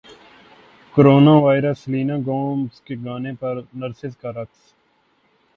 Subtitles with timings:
[0.95, 4.61] corona virus Selena Gomez کے گانے پر نرسز کا رقص